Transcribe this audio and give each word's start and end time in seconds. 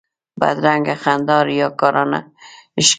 بدرنګه 0.39 0.95
خندا 1.03 1.37
ریاکارانه 1.49 2.19
ښکاري 2.27 2.81